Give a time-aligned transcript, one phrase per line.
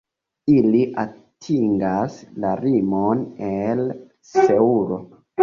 [0.51, 2.15] Ili atingas
[2.47, 3.85] la limon el
[4.33, 5.01] Seulo.